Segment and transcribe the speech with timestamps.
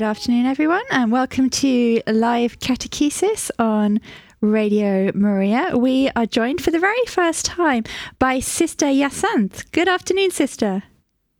[0.00, 4.00] Good afternoon, everyone, and welcome to live catechesis on
[4.40, 5.76] Radio Maria.
[5.76, 7.84] We are joined for the very first time
[8.18, 9.70] by Sister Yasanth.
[9.72, 10.84] Good afternoon, Sister.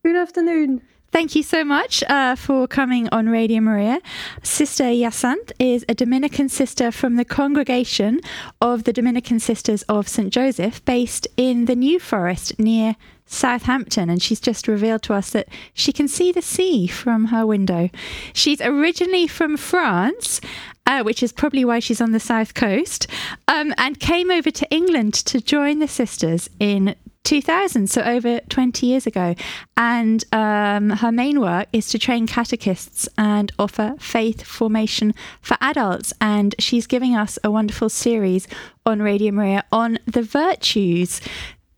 [0.05, 0.83] Good afternoon.
[1.13, 3.99] Thank you so much uh, for coming on Radio Maria.
[4.45, 8.21] Sister Yasanth is a Dominican sister from the congregation
[8.61, 10.33] of the Dominican Sisters of St.
[10.33, 12.95] Joseph, based in the New Forest near
[13.27, 14.09] Southampton.
[14.09, 17.91] And she's just revealed to us that she can see the sea from her window.
[18.33, 20.41] She's originally from France.
[20.87, 23.07] Uh, which is probably why she's on the south coast,
[23.47, 28.87] um, and came over to England to join the sisters in 2000, so over 20
[28.87, 29.35] years ago.
[29.77, 36.13] And um, her main work is to train catechists and offer faith formation for adults.
[36.21, 38.49] And she's giving us a wonderful series
[38.87, 41.21] on Radio Maria on the virtues.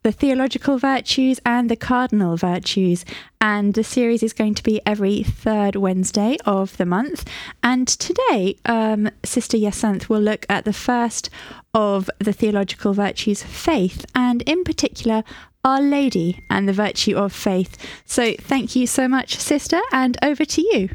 [0.02, 3.04] The theological virtues and the cardinal virtues.
[3.40, 7.28] And the series is going to be every third Wednesday of the month.
[7.62, 11.30] And today, um, Sister Yasanth will look at the first
[11.72, 15.22] of the theological virtues, faith, and in particular,
[15.64, 17.76] Our Lady and the virtue of faith.
[18.04, 20.90] So thank you so much, Sister, and over to you.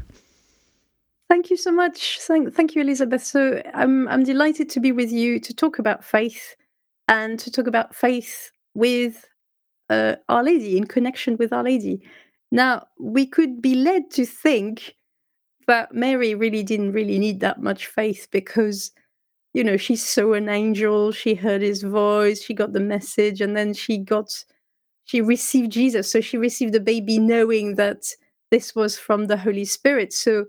[1.28, 2.18] Thank you so much.
[2.20, 3.22] Thank, thank you, Elizabeth.
[3.22, 6.56] So I'm I'm delighted to be with you to talk about faith
[7.06, 9.26] and to talk about faith with
[9.90, 12.00] uh, Our Lady in connection with Our Lady.
[12.50, 14.94] Now we could be led to think
[15.66, 18.90] that Mary really didn't really need that much faith because
[19.52, 23.56] you know she saw an angel, she heard his voice, she got the message, and
[23.56, 24.44] then she got
[25.04, 26.10] she received Jesus.
[26.10, 28.04] So she received the baby knowing that
[28.50, 30.12] this was from the Holy Spirit.
[30.12, 30.46] So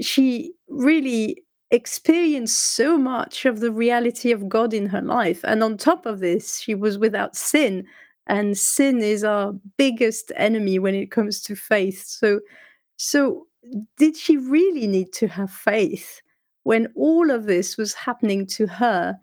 [0.00, 1.42] she really
[1.76, 5.44] experienced so much of the reality of God in her life.
[5.44, 7.86] And on top of this, she was without sin.
[8.26, 12.04] And sin is our biggest enemy when it comes to faith.
[12.04, 12.40] So,
[12.96, 13.46] so
[13.96, 16.20] did she really need to have faith
[16.64, 19.16] when all of this was happening to her?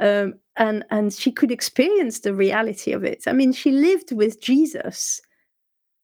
[0.00, 3.24] Um, and and she could experience the reality of it.
[3.26, 5.20] I mean, she lived with Jesus.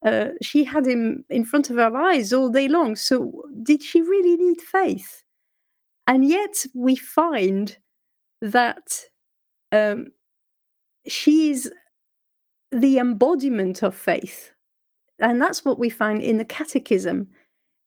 [0.05, 2.97] Uh, she had him in front of her eyes all day long.
[2.97, 5.24] So, did she really need faith?
[6.06, 7.76] And yet, we find
[8.41, 9.00] that
[9.72, 10.09] um,
[11.06, 11.70] she's
[12.72, 14.53] the embodiment of faith.
[15.20, 17.28] And that's what we find in the Catechism.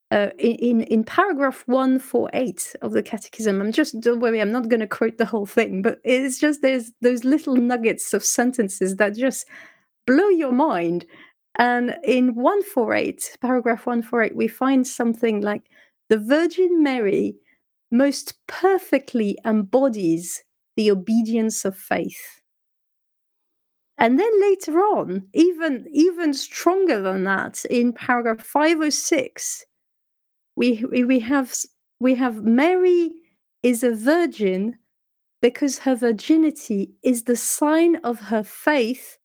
[0.10, 4.80] Uh, in in paragraph 148 of the catechism i'm just don't worry i'm not going
[4.80, 9.18] to quote the whole thing but it's just there's those little nuggets of sentences that
[9.18, 9.46] just
[10.06, 11.06] blow your mind
[11.60, 15.64] and in 148 paragraph 148 we find something like
[16.08, 17.36] the virgin mary
[17.92, 20.44] most perfectly embodies
[20.76, 22.42] the obedience of faith
[23.98, 29.66] and then later on even even stronger than that in paragraph 506
[30.56, 31.54] we we have
[32.00, 33.12] we have Mary
[33.64, 34.78] is a virgin
[35.42, 39.18] because her virginity is the sign of her faith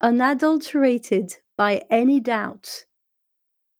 [0.00, 2.84] unadulterated by any doubt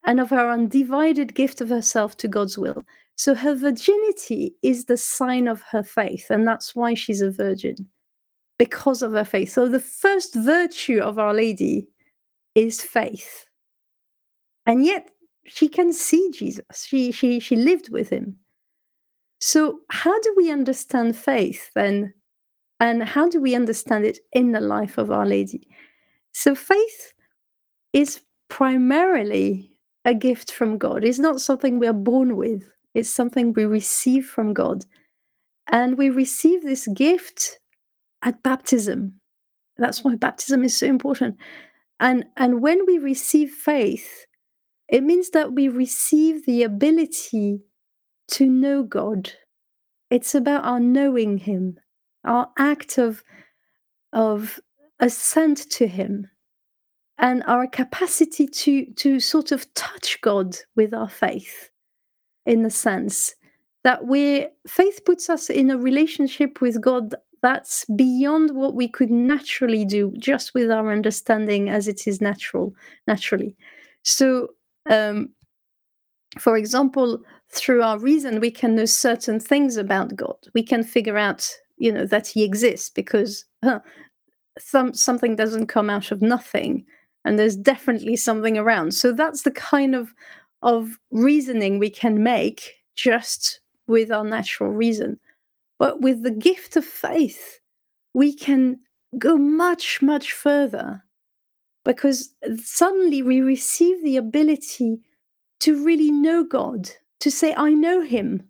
[0.06, 2.84] and of her undivided gift of herself to God's will.
[3.16, 7.88] So her virginity is the sign of her faith and that's why she's a virgin
[8.58, 9.52] because of her faith.
[9.52, 11.88] So the first virtue of Our Lady
[12.54, 13.46] is faith.
[14.66, 15.10] And yet
[15.46, 16.64] she can see Jesus.
[16.86, 18.36] She she she lived with him.
[19.40, 22.14] So how do we understand faith then?
[22.80, 25.68] And how do we understand it in the life of Our Lady?
[26.32, 27.12] So faith
[27.92, 29.70] is primarily
[30.04, 31.04] a gift from God.
[31.04, 32.64] It's not something we're born with.
[32.94, 34.84] It's something we receive from God.
[35.70, 37.58] And we receive this gift
[38.22, 39.20] at baptism.
[39.76, 41.36] That's why baptism is so important.
[42.00, 44.26] And and when we receive faith,
[44.88, 47.60] it means that we receive the ability
[48.28, 49.32] to know God.
[50.10, 51.78] It's about our knowing Him,
[52.24, 53.24] our act of,
[54.12, 54.60] of
[55.00, 56.30] assent to Him,
[57.18, 61.70] and our capacity to, to sort of touch God with our faith,
[62.46, 63.34] in the sense
[63.82, 69.10] that we faith puts us in a relationship with God that's beyond what we could
[69.10, 72.74] naturally do just with our understanding as it is natural
[73.06, 73.54] naturally
[74.02, 74.48] so
[74.90, 75.30] um,
[76.38, 77.20] for example,
[77.50, 80.36] through our reason, we can know certain things about God.
[80.54, 83.80] We can figure out, you know, that He exists because huh,
[84.58, 86.84] some something doesn't come out of nothing,
[87.24, 88.92] and there's definitely something around.
[88.94, 90.12] So that's the kind of
[90.64, 95.20] of reasoning we can make just with our natural reason.
[95.78, 97.60] But with the gift of faith,
[98.14, 98.80] we can
[99.18, 101.04] go much, much further
[101.84, 105.00] because suddenly we receive the ability
[105.60, 106.90] to really know God,
[107.20, 108.48] to say, I know Him,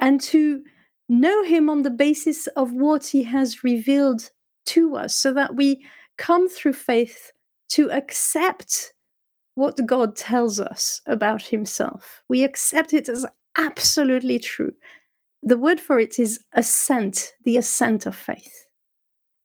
[0.00, 0.62] and to
[1.08, 4.30] know Him on the basis of what He has revealed
[4.66, 5.86] to us, so that we
[6.18, 7.30] come through faith
[7.68, 8.93] to accept
[9.54, 12.22] what God tells us about Himself.
[12.28, 14.72] We accept it as absolutely true.
[15.42, 18.66] The word for it is assent, the assent of faith.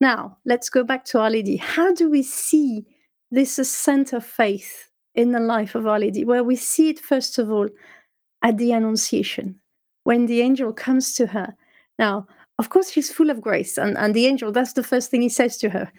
[0.01, 1.57] Now, let's go back to Our Lady.
[1.57, 2.85] How do we see
[3.31, 6.23] this assent of faith in the life of Our Lady?
[6.23, 7.67] Well, we see it first of all
[8.41, 9.59] at the Annunciation,
[10.05, 11.55] when the angel comes to her.
[11.99, 12.25] Now,
[12.57, 15.29] of course, she's full of grace, and, and the angel, that's the first thing he
[15.29, 15.91] says to her.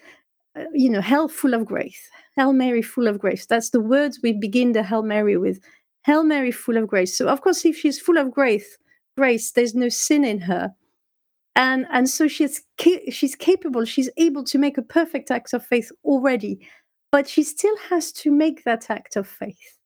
[0.56, 2.00] Uh, you know, hell full of grace,
[2.36, 3.46] Hail Mary full of grace.
[3.46, 5.60] That's the words we begin the Hail Mary with.
[6.04, 7.16] Hail Mary full of grace.
[7.16, 8.78] So, of course, if she's full of grace,
[9.16, 10.74] grace, there's no sin in her
[11.56, 15.64] and and so she's ca- she's capable she's able to make a perfect act of
[15.64, 16.58] faith already
[17.12, 19.78] but she still has to make that act of faith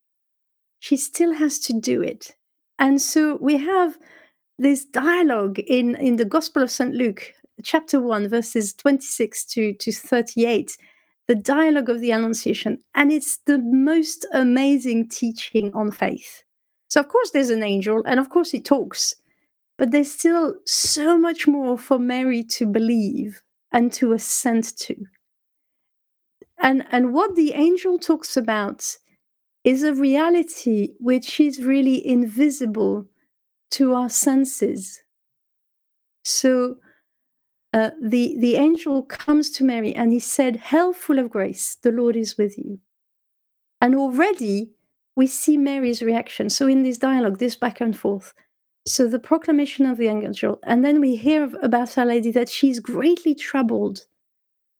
[0.81, 2.33] she still has to do it
[2.79, 3.97] and so we have
[4.59, 9.93] this dialogue in in the gospel of st luke chapter 1 verses 26 to to
[9.93, 10.77] 38
[11.27, 16.43] the dialogue of the annunciation and it's the most amazing teaching on faith
[16.89, 19.15] so of course there's an angel and of course he talks
[19.77, 23.43] but there's still so much more for Mary to believe
[23.73, 24.95] and to assent to.
[26.59, 28.97] And, and what the angel talks about
[29.65, 33.07] is a reality which is really invisible
[33.73, 35.03] to our senses.
[36.23, 36.77] So
[37.75, 41.91] uh, the, the angel comes to Mary and he said, Hail, full of grace, the
[41.91, 42.79] Lord is with you.
[43.81, 44.71] And already
[45.17, 46.49] we see Mary's reaction.
[46.49, 48.33] So in this dialogue, this back and forth,
[48.87, 52.79] so the proclamation of the angel, and then we hear about Our Lady that she's
[52.79, 54.07] greatly troubled,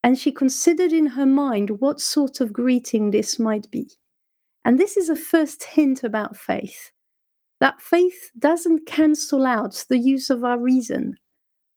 [0.05, 3.91] and she considered in her mind what sort of greeting this might be.
[4.65, 6.93] And this is a first hint about faith
[7.61, 11.17] that faith doesn't cancel out the use of our reason.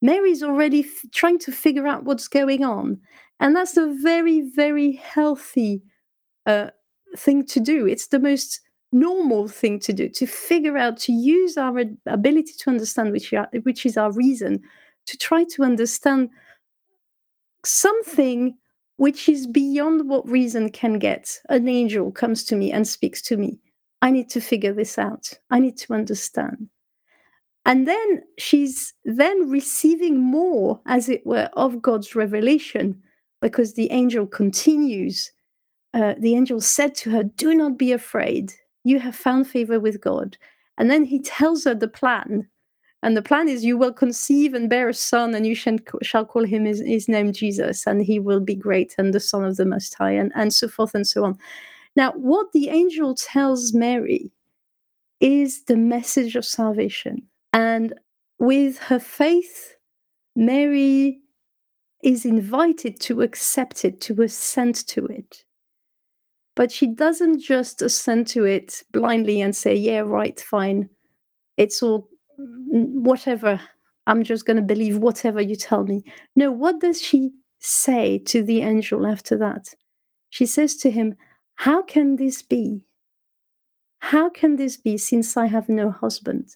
[0.02, 3.00] Mary's already f- trying to figure out what's going on,
[3.40, 5.82] and that's a very, very healthy
[6.46, 6.70] uh,
[7.18, 7.88] thing to do.
[7.88, 8.62] It's the most
[8.92, 13.50] normal thing to do to figure out to use our ability to understand which, are,
[13.64, 14.62] which is our reason
[15.06, 16.30] to try to understand
[17.66, 18.56] something
[18.98, 21.40] which is beyond what reason can get.
[21.50, 23.60] An angel comes to me and speaks to me.
[24.02, 25.32] I need to figure this out.
[25.50, 26.70] I need to understand
[27.68, 33.00] and then she's then receiving more as it were of god's revelation
[33.42, 35.32] because the angel continues
[35.94, 38.54] uh, the angel said to her do not be afraid
[38.88, 40.38] you have found favor with God.
[40.78, 42.48] And then he tells her the plan.
[43.04, 46.46] And the plan is you will conceive and bear a son, and you shall call
[46.46, 49.66] him his, his name Jesus, and he will be great and the Son of the
[49.66, 51.38] Most High, and, and so forth and so on.
[51.96, 54.32] Now, what the angel tells Mary
[55.20, 57.22] is the message of salvation.
[57.58, 57.94] And
[58.40, 59.76] with her faith,
[60.36, 61.22] Mary
[62.04, 65.44] is invited to accept it, to assent to it
[66.58, 70.90] but she doesn't just assent to it blindly and say, yeah, right, fine.
[71.56, 72.10] It's all
[72.40, 73.62] mm, whatever.
[74.08, 76.04] I'm just going to believe whatever you tell me.
[76.36, 79.76] No, what does she say to the angel after that?
[80.32, 81.16] She says to him,
[81.56, 82.88] How can this be?
[84.00, 86.56] How can this be since I have no husband?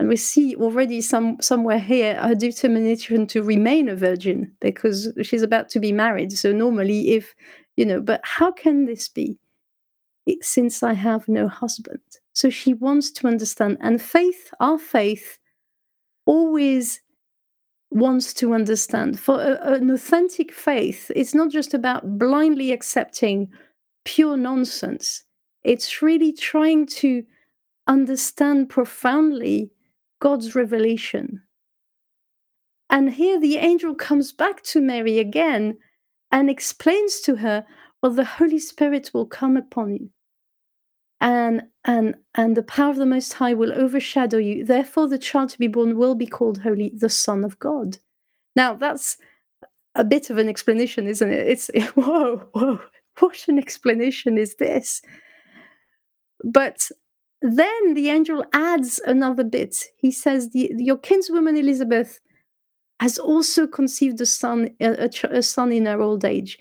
[0.00, 5.42] And we see already some somewhere here her determination to remain a virgin because she's
[5.42, 6.32] about to be married.
[6.32, 7.34] So normally, if
[7.76, 9.38] you know, but how can this be?
[10.24, 12.00] It, since I have no husband.
[12.32, 13.76] So she wants to understand.
[13.82, 15.38] And faith, our faith,
[16.24, 17.02] always
[17.90, 19.20] wants to understand.
[19.20, 23.50] For a, an authentic faith, it's not just about blindly accepting
[24.06, 25.24] pure nonsense,
[25.62, 27.22] it's really trying to
[27.86, 29.70] understand profoundly
[30.20, 31.42] God's revelation.
[32.90, 35.78] And here the angel comes back to Mary again
[36.32, 37.64] and explains to her,
[38.02, 40.10] well, the Holy Spirit will come upon you.
[41.20, 44.64] And and and the power of the Most High will overshadow you.
[44.64, 47.98] Therefore, the child to be born will be called holy, the Son of God.
[48.56, 49.18] Now, that's
[49.94, 51.46] a bit of an explanation, isn't it?
[51.46, 52.80] It's whoa, whoa,
[53.18, 55.02] what an explanation is this?
[56.42, 56.88] But
[57.42, 59.84] then the angel adds another bit.
[59.96, 62.20] He says, Your kinswoman Elizabeth
[63.00, 66.58] has also conceived a son, a, a, son in her old age.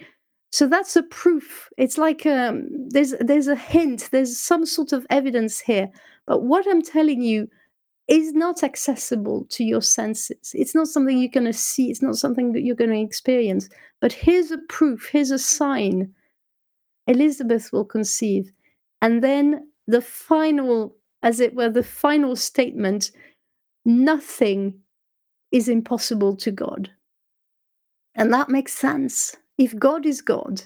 [0.51, 1.69] So that's a proof.
[1.77, 4.09] It's like um, there's there's a hint.
[4.11, 5.89] There's some sort of evidence here.
[6.25, 7.49] But what I'm telling you
[8.07, 10.51] is not accessible to your senses.
[10.53, 13.69] It's not something you're going to see, it's not something that you're going to experience.
[14.01, 16.11] But here's a proof, here's a sign.
[17.05, 18.51] Elizabeth will conceive.
[19.01, 23.11] And then the final, as it were, the final statement
[23.85, 24.79] nothing
[25.51, 26.91] is impossible to God.
[28.13, 29.35] And that makes sense.
[29.57, 30.61] If God is God,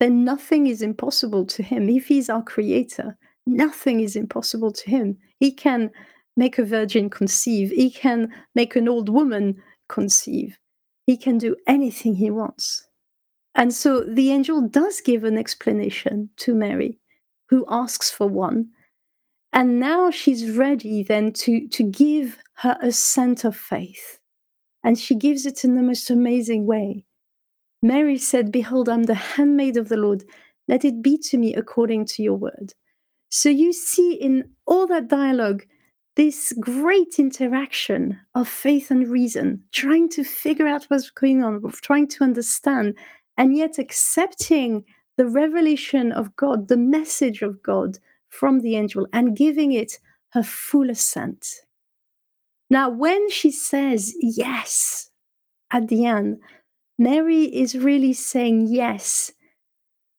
[0.00, 1.88] then nothing is impossible to him.
[1.88, 5.16] If he's our creator, nothing is impossible to him.
[5.38, 5.90] He can
[6.36, 10.58] make a virgin conceive, he can make an old woman conceive.
[11.06, 12.88] He can do anything he wants.
[13.54, 16.98] And so the angel does give an explanation to Mary,
[17.54, 18.68] who asks for one.
[19.52, 24.18] And now she's ready then to, to give her assent of faith.
[24.82, 27.04] And she gives it in the most amazing way.
[27.80, 30.24] Mary said, Behold, I'm the handmaid of the Lord.
[30.66, 32.74] Let it be to me according to your word.
[33.28, 35.64] So you see in all that dialogue
[36.16, 42.08] this great interaction of faith and reason, trying to figure out what's going on, trying
[42.08, 42.98] to understand,
[43.36, 44.84] and yet accepting
[45.16, 49.98] the revelation of God, the message of God from the angel, and giving it
[50.30, 51.46] her full assent.
[52.70, 55.10] Now, when she says yes
[55.70, 56.40] at the end,
[56.98, 59.32] Mary is really saying yes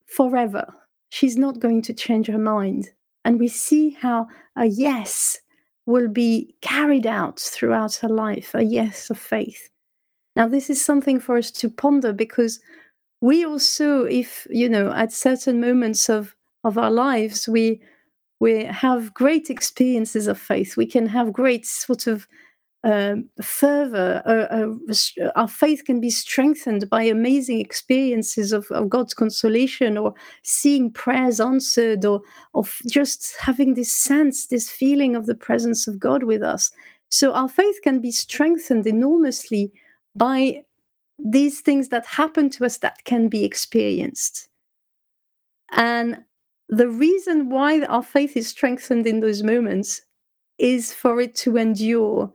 [0.05, 0.73] forever.
[1.09, 2.89] She's not going to change her mind.
[3.23, 5.39] And we see how a yes
[5.85, 9.69] will be carried out throughout her life, a yes of faith.
[10.35, 12.59] Now, this is something for us to ponder because
[13.25, 17.81] we also, if, you know, at certain moments of, of our lives, we
[18.39, 20.77] we have great experiences of faith.
[20.77, 22.27] We can have great sort of
[22.83, 24.21] um, fervor.
[24.25, 30.13] Uh, uh, our faith can be strengthened by amazing experiences of, of, God's consolation, or
[30.43, 32.21] seeing prayers answered, or
[32.53, 36.69] of just having this sense, this feeling of the presence of God with us.
[37.09, 39.71] So our faith can be strengthened enormously
[40.15, 40.64] by
[41.17, 44.49] these things that happen to us that can be experienced.
[45.71, 46.23] And
[46.69, 50.01] the reason why our faith is strengthened in those moments
[50.57, 52.31] is for it to endure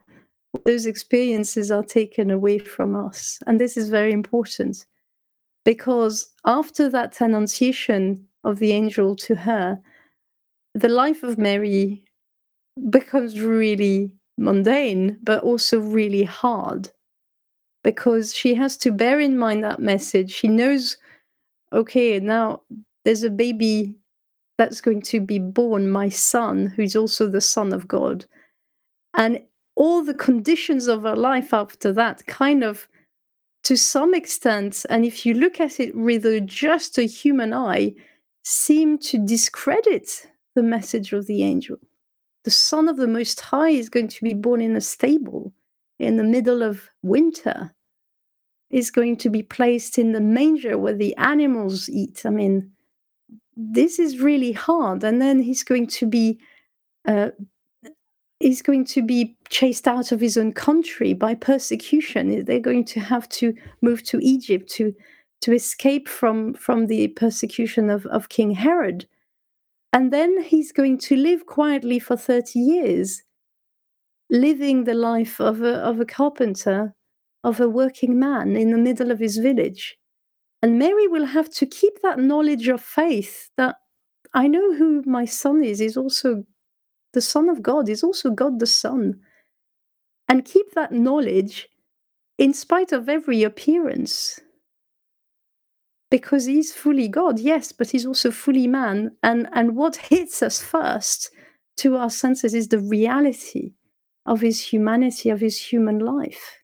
[0.65, 3.39] those experiences are taken away from us.
[3.47, 4.87] And this is very important
[5.65, 9.81] because after that annunciation of the angel to her,
[10.75, 12.03] the life of Mary
[12.89, 16.91] becomes really mundane, but also really hard
[17.83, 20.33] because she has to bear in mind that message.
[20.33, 20.97] She knows,
[21.73, 22.63] okay, now
[23.05, 23.95] there's a baby
[24.59, 28.27] that's going to be born, my son, who's also the Son of God.
[29.15, 29.41] And
[29.81, 32.87] all the conditions of her life after that kind of
[33.63, 37.95] to some extent and if you look at it with just a human eye
[38.45, 41.77] seem to discredit the message of the angel
[42.45, 45.53] the son of the most high is going to be born in a stable
[46.01, 47.73] in the middle of winter
[48.71, 52.71] is going to be placed in the manger where the animals eat i mean
[53.57, 56.39] this is really hard and then he's going to be
[57.07, 57.31] uh,
[58.41, 62.45] is going to be chased out of his own country by persecution.
[62.45, 64.95] They're going to have to move to Egypt to
[65.43, 69.07] to escape from from the persecution of, of King Herod.
[69.93, 73.23] And then he's going to live quietly for 30 years,
[74.31, 76.95] living the life of a, of a carpenter,
[77.45, 79.97] of a working man in the middle of his village.
[80.63, 83.77] And Mary will have to keep that knowledge of faith that
[84.35, 86.45] I know who my son is, is also
[87.13, 89.19] the Son of God is also God the Son.
[90.29, 91.69] And keep that knowledge
[92.39, 94.39] in spite of every appearance.
[96.11, 99.17] Because he's fully God, yes, but he's also fully man.
[99.23, 101.31] And, and what hits us first
[101.79, 103.73] to our senses is the reality
[104.27, 106.59] of his humanity, of his human life.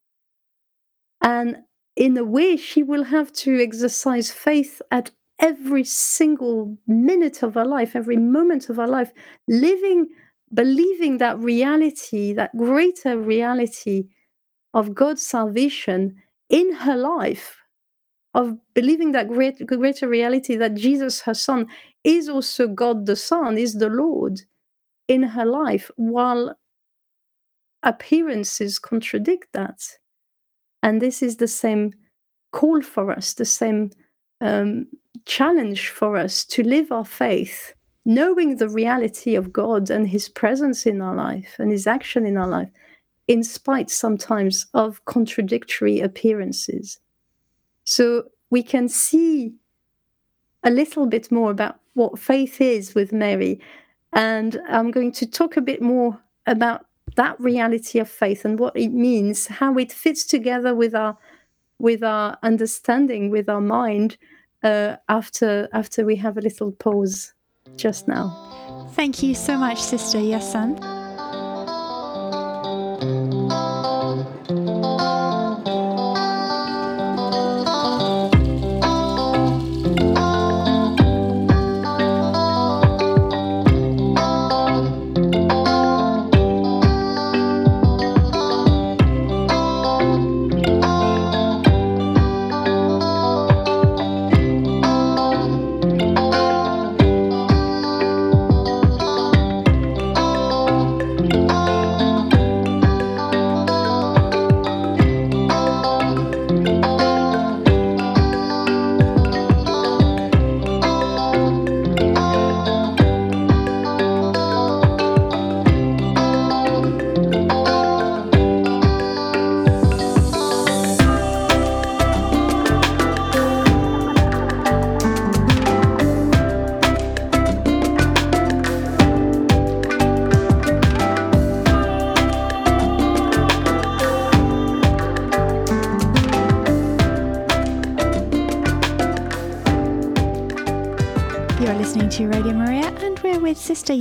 [1.22, 1.58] And
[1.96, 7.64] in a way, she will have to exercise faith at every single minute of her
[7.64, 9.12] life, every moment of her life,
[9.48, 10.08] living
[10.52, 14.08] believing that reality, that greater reality
[14.74, 16.16] of God's salvation
[16.48, 17.56] in her life,
[18.34, 21.66] of believing that great, greater reality that Jesus, her son,
[22.04, 24.42] is also God the Son, is the Lord
[25.08, 26.56] in her life, while
[27.86, 29.80] appearances contradict that.
[30.82, 31.94] And this is the same
[32.52, 33.90] call for us, the same
[34.42, 34.86] um,
[35.24, 37.72] challenge for us to live our faith
[38.06, 42.38] knowing the reality of God and His presence in our life and His action in
[42.38, 42.70] our life,
[43.26, 47.00] in spite sometimes of contradictory appearances.
[47.82, 49.52] So we can see
[50.62, 53.60] a little bit more about what faith is with Mary.
[54.12, 58.76] And I'm going to talk a bit more about that reality of faith and what
[58.76, 61.16] it means, how it fits together with our
[61.78, 64.16] with our understanding, with our mind,
[64.62, 67.32] uh, after after we have a little pause
[67.76, 68.88] just now.
[68.92, 70.95] Thank you so much, Sister Yasan.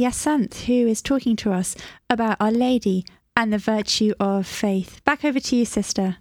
[0.05, 1.75] Yasanth, who is talking to us
[2.11, 5.01] about Our Lady and the virtue of faith.
[5.03, 6.17] Back over to you, Sister.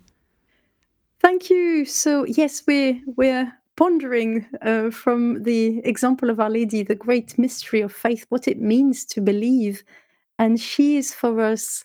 [1.21, 1.85] Thank you.
[1.85, 7.83] So yes, we're we're pondering uh, from the example of Our Lady the great mystery
[7.83, 9.85] of faith, what it means to believe,
[10.39, 11.85] and she is for us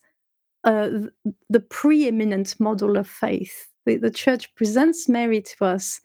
[0.63, 3.67] uh, th- the preeminent model of faith.
[3.85, 5.99] The, the Church presents Mary to us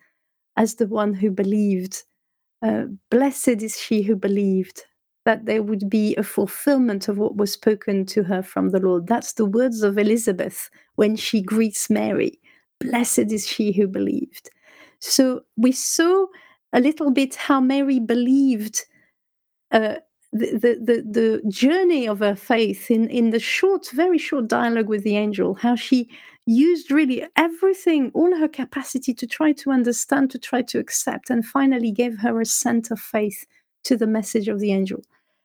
[0.57, 2.03] as the one who believed.
[2.63, 4.83] Uh, blessed is she who believed
[5.25, 9.07] that there would be a fulfillment of what was spoken to her from the Lord.
[9.07, 12.39] That's the words of Elizabeth when she greets Mary.
[12.81, 14.51] Blessed is she who believed.
[14.99, 16.27] So we saw
[16.73, 18.85] a little bit how Mary believed
[19.71, 19.97] uh,
[20.33, 25.05] the, the, the, journey of her faith in, in the short, very short dialogue with
[25.05, 26.11] the angel, how she
[26.47, 31.47] used really everything, all her capacity to try to understand, to try to accept, and
[31.47, 33.47] finally gave her a assent of faith
[33.85, 35.03] to the message of the angel.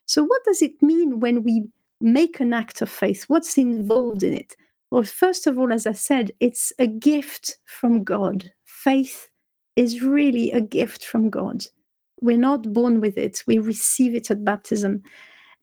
[0.09, 1.65] So, what does it mean when we
[2.01, 3.25] make an act of faith?
[3.27, 4.55] What's involved in it?
[4.89, 8.51] Well, first of all, as I said, it's a gift from God.
[8.65, 9.29] Faith
[9.75, 11.63] is really a gift from God.
[12.21, 15.03] We're not born with it, we receive it at baptism.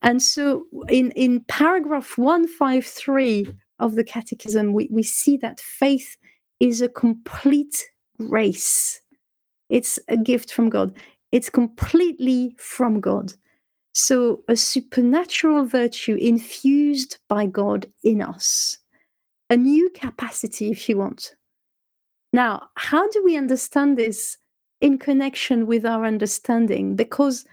[0.02, 6.16] And so, in, in paragraph 153 of the Catechism, we, we see that faith
[6.60, 7.84] is a complete
[8.16, 9.00] grace.
[9.70, 10.96] It's a gift from God.
[11.32, 13.32] It's completely from God.
[13.98, 18.76] So, a supernatural virtue infused by God in us,
[19.48, 21.34] a new capacity, if you want.
[22.30, 24.36] Now, how do we understand this
[24.82, 26.94] in connection with our understanding?
[26.94, 27.46] Because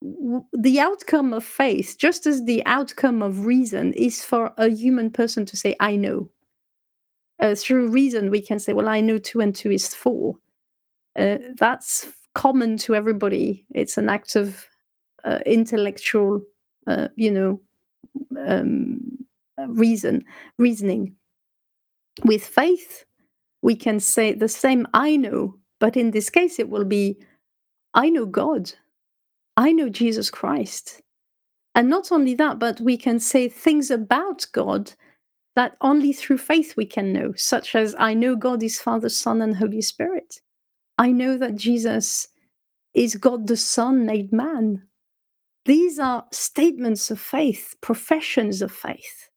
[0.00, 5.44] the outcome of faith, just as the outcome of reason, is for a human person
[5.44, 6.30] to say, I know.
[7.38, 10.36] Uh, through reason, we can say, Well, I know two and two is four.
[11.18, 13.66] Uh, that's common to everybody.
[13.74, 14.69] It's an act of
[15.24, 16.42] uh, intellectual,
[16.86, 17.60] uh, you know,
[18.38, 19.00] um,
[19.68, 20.24] reason,
[20.58, 21.14] reasoning.
[22.24, 23.04] With faith,
[23.62, 27.18] we can say the same I know, but in this case, it will be
[27.94, 28.72] I know God,
[29.56, 31.02] I know Jesus Christ.
[31.74, 34.92] And not only that, but we can say things about God
[35.56, 39.42] that only through faith we can know, such as I know God is Father, Son,
[39.42, 40.40] and Holy Spirit.
[40.98, 42.28] I know that Jesus
[42.94, 44.86] is God the Son made man.
[45.64, 49.28] These are statements of faith, professions of faith.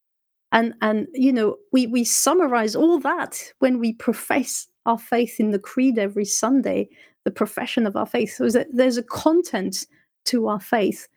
[0.52, 5.52] And, and you know, we, we summarize all that when we profess our faith in
[5.52, 6.90] the creed every Sunday,
[7.24, 8.36] the profession of our faith.
[8.36, 9.88] So there's a content
[10.26, 11.08] to our faith.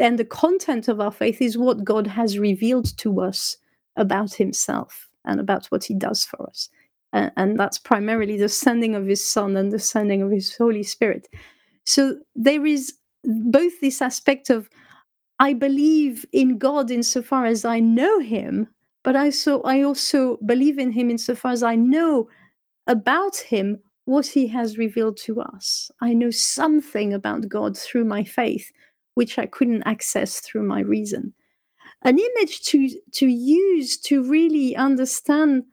[0.00, 3.56] And the content of our faith is what God has revealed to us
[3.96, 6.68] about himself and about what he does for us.
[7.12, 10.82] And, and that's primarily the sending of his Son and the sending of his Holy
[10.82, 11.28] Spirit.
[11.84, 14.68] So there is both this aspect of
[15.40, 18.68] I believe in God insofar as I know him,
[19.02, 22.28] but I so I also believe in him insofar as I know
[22.86, 25.90] about him what he has revealed to us.
[26.00, 28.70] I know something about God through my faith,
[29.14, 31.32] which I couldn't access through my reason.
[32.02, 35.64] An image to to use to really understand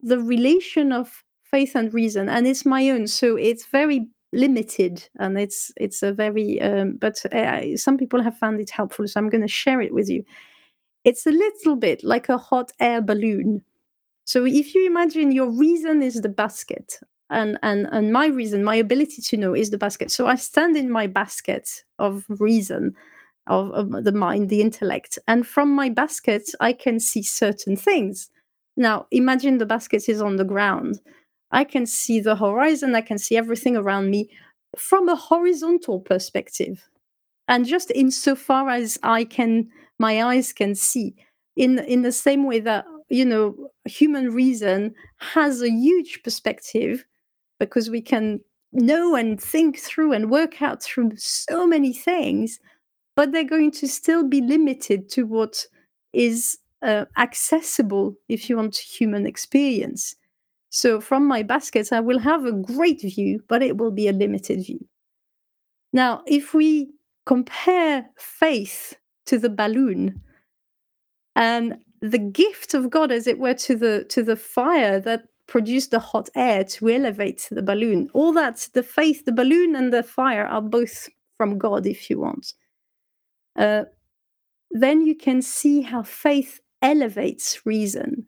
[0.00, 5.38] the relation of faith and reason, and it's my own, so it's very limited and
[5.38, 9.28] it's it's a very um, but uh, some people have found it helpful so i'm
[9.28, 10.24] going to share it with you
[11.06, 13.62] it's a little bit like a hot air balloon.
[14.24, 16.98] So if you imagine your reason is the basket,
[17.30, 20.10] and and and my reason, my ability to know is the basket.
[20.10, 22.96] So I stand in my basket of reason,
[23.46, 28.28] of, of the mind, the intellect, and from my basket I can see certain things.
[28.76, 30.98] Now imagine the basket is on the ground.
[31.52, 32.94] I can see the horizon.
[32.94, 34.30] I can see everything around me
[34.76, 36.82] from a horizontal perspective,
[37.48, 41.14] and just insofar as I can, my eyes can see.
[41.56, 47.04] In in the same way that you know human reason has a huge perspective
[47.58, 48.40] because we can
[48.72, 52.58] know and think through and work out through so many things
[53.14, 55.66] but they're going to still be limited to what
[56.12, 60.14] is uh, accessible if you want human experience
[60.76, 64.12] so from my baskets i will have a great view but it will be a
[64.12, 64.86] limited view.
[65.94, 66.90] Now if we
[67.24, 70.20] compare faith to the balloon
[71.34, 75.92] and the gift of god as it were to the to the fire that produced
[75.92, 80.02] the hot air to elevate the balloon all that the faith the balloon and the
[80.02, 81.08] fire are both
[81.38, 82.52] from god if you want.
[83.56, 83.84] Uh,
[84.70, 88.26] then you can see how faith elevates reason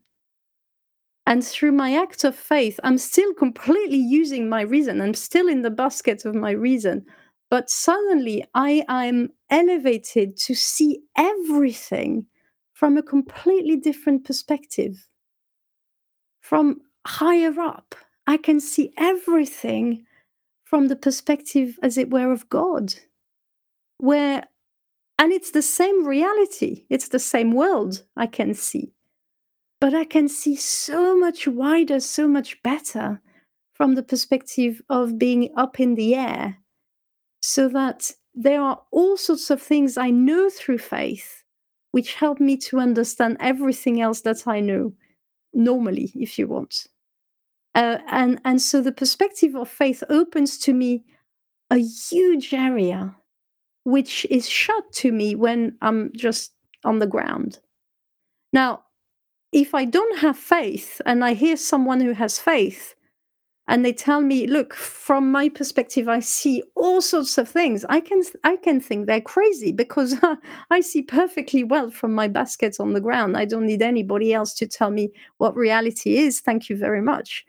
[1.28, 5.62] and through my act of faith i'm still completely using my reason i'm still in
[5.62, 7.04] the basket of my reason
[7.50, 12.26] but suddenly i i'm elevated to see everything
[12.78, 15.08] from a completely different perspective.
[16.40, 17.96] From higher up,
[18.28, 20.04] I can see everything
[20.64, 22.94] from the perspective, as it were, of God.
[23.96, 24.44] Where,
[25.18, 28.92] and it's the same reality, it's the same world I can see.
[29.80, 33.20] But I can see so much wider, so much better
[33.74, 36.58] from the perspective of being up in the air,
[37.40, 41.44] so that there are all sorts of things I know through faith
[41.92, 44.92] which help me to understand everything else that I know
[45.54, 46.86] normally, if you want.
[47.74, 51.04] Uh, and and so the perspective of faith opens to me
[51.70, 53.14] a huge area
[53.84, 56.52] which is shut to me when I'm just
[56.84, 57.58] on the ground.
[58.52, 58.84] Now,
[59.52, 62.94] if I don't have faith and I hear someone who has faith,
[63.68, 68.00] and they tell me look from my perspective i see all sorts of things i
[68.00, 70.16] can i can think they're crazy because
[70.70, 73.36] i see perfectly well from my baskets on the ground.
[73.36, 76.40] I don't need anybody else to tell me what reality is.
[76.40, 77.44] Thank you very much.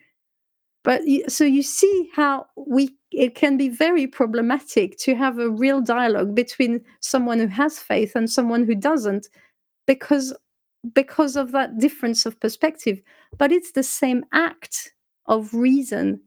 [0.84, 5.82] But so you see how we it can be very problematic to have a real
[5.82, 9.28] dialogue between someone who has faith and someone who doesn't
[9.88, 10.34] because
[10.94, 13.00] because of that difference of perspective
[13.38, 14.94] but it's the same act
[15.28, 16.22] of reason,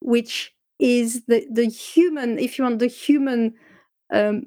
[0.00, 3.54] which is the the human, if you want, the human
[4.12, 4.44] um,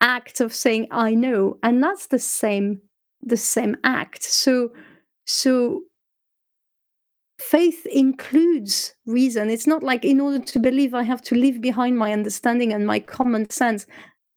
[0.00, 2.80] act of saying I know, and that's the same
[3.22, 4.24] the same act.
[4.24, 4.72] So
[5.26, 5.82] so
[7.38, 9.50] faith includes reason.
[9.50, 12.86] It's not like in order to believe I have to leave behind my understanding and
[12.86, 13.86] my common sense.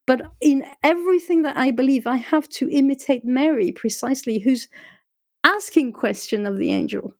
[0.07, 4.67] But in everything that I believe, I have to imitate Mary precisely, who's
[5.43, 7.13] asking question of the angel.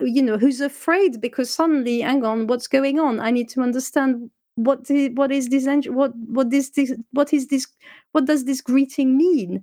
[0.00, 3.20] You know who's afraid because suddenly hang on what's going on?
[3.20, 7.48] I need to understand what the, what is this what what this, this what is
[7.48, 7.66] this
[8.12, 9.62] what does this greeting mean?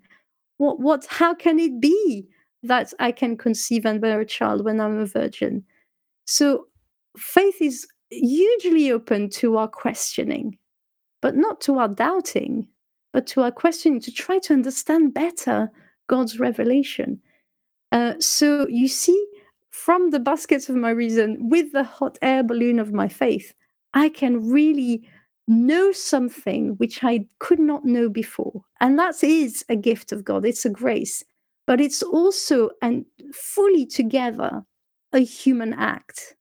[0.57, 2.27] What what how can it be
[2.63, 5.63] that i can conceive and bear a child when i'm a virgin?
[6.25, 6.67] So
[7.17, 10.57] faith is hugely open to our questioning
[11.21, 12.67] but not to our doubting
[13.13, 15.69] but to our questioning to try to understand better
[16.07, 17.19] god's revelation
[17.91, 19.27] uh, so you see
[19.71, 23.53] from the baskets of my reason with the hot air balloon of my faith,
[23.93, 25.09] I can really
[25.47, 28.61] know something which I could not know before.
[28.79, 31.23] And that is a gift of God, it's a grace,
[31.65, 34.63] but it's also and fully together
[35.13, 36.35] a human act.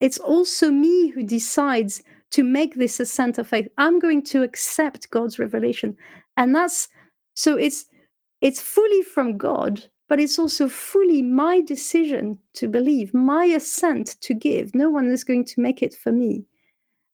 [0.00, 2.02] It's also me who decides
[2.34, 3.68] to make this assent of faith.
[3.78, 5.96] I'm going to accept God's revelation.
[6.36, 6.88] And that's
[7.34, 7.86] so it's
[8.40, 14.34] it's fully from God, but it's also fully my decision to believe, my assent to
[14.34, 14.74] give.
[14.74, 16.44] No one is going to make it for me.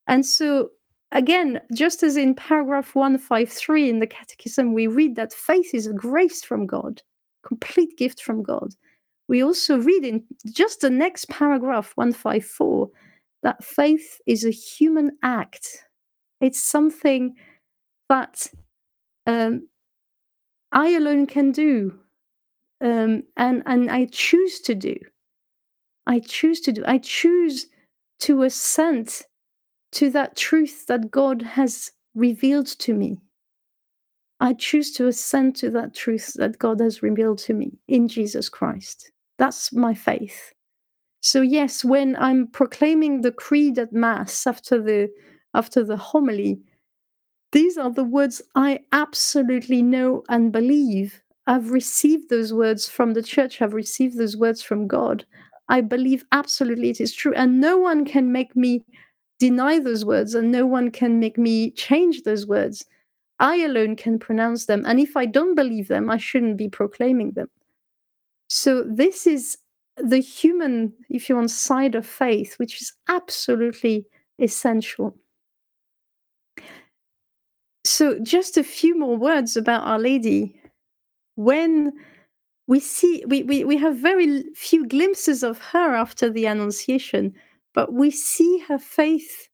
[0.06, 0.70] And so,
[1.12, 5.92] again, just as in paragraph 153 in the Catechism, we read that faith is a
[5.92, 7.02] grace from God,
[7.46, 8.74] complete gift from God.
[9.28, 12.90] We also read in just the next paragraph, 154,
[13.42, 15.84] that faith is a human act.
[16.40, 17.34] It's something
[18.08, 18.46] that
[19.26, 19.68] um,
[20.72, 21.98] I alone can do
[22.80, 24.96] um, and and I choose to do.
[26.06, 26.82] I choose to do.
[26.86, 27.66] I choose
[28.20, 29.22] to assent
[29.92, 33.18] to that truth that God has revealed to me.
[34.40, 38.48] I choose to assent to that truth that God has revealed to me in Jesus
[38.48, 39.10] Christ.
[39.38, 40.52] That's my faith.
[41.20, 45.10] So yes, when I'm proclaiming the creed at mass after the
[45.54, 46.60] after the homily,
[47.52, 51.22] these are the words I absolutely know and believe.
[51.46, 55.26] I've received those words from the church, I've received those words from God.
[55.68, 57.32] I believe absolutely it is true.
[57.34, 58.84] And no one can make me
[59.38, 62.84] deny those words, and no one can make me change those words.
[63.38, 64.84] I alone can pronounce them.
[64.86, 67.48] And if I don't believe them, I shouldn't be proclaiming them.
[68.48, 69.58] So, this is
[70.02, 74.06] the human, if you want, side of faith, which is absolutely
[74.38, 75.16] essential.
[77.84, 80.60] So, just a few more words about Our Lady.
[81.36, 81.92] When
[82.66, 87.34] we see, we, we, we have very few glimpses of her after the Annunciation,
[87.74, 89.48] but we see her faith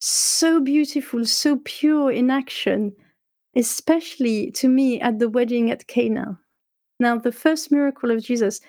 [0.00, 2.92] so beautiful, so pure in action,
[3.54, 6.38] especially to me at the wedding at Cana.
[7.00, 8.60] Now, the first miracle of Jesus,